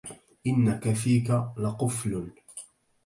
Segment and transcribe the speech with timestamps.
[0.47, 2.31] إن كفيك لقفل